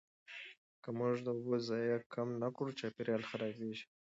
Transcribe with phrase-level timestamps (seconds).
[0.83, 3.85] که موږ د اوبو ضایع کم نه کړو، چاپیریال خرابېږي.